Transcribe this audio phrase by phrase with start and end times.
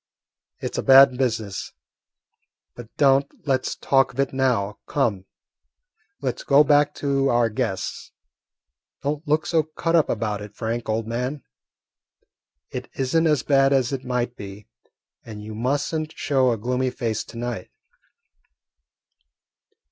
[0.61, 1.73] "It 's a bad business,
[2.73, 4.79] but don't let 's talk of it now.
[4.87, 5.25] Come,
[6.21, 8.11] let 's go back to our guests.
[9.03, 11.43] Don't look so cut up about it, Frank, old man.
[12.71, 14.65] It is n't as bad as it might be,
[15.23, 17.69] and you must n't show a gloomy face to night."